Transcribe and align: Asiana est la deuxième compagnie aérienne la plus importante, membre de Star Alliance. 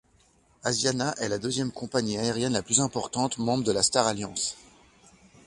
Asiana 0.63 1.13
est 1.19 1.29
la 1.29 1.37
deuxième 1.37 1.71
compagnie 1.71 2.17
aérienne 2.17 2.53
la 2.53 2.63
plus 2.63 2.79
importante, 2.79 3.37
membre 3.37 3.65
de 3.71 3.81
Star 3.83 4.07
Alliance. 4.07 4.57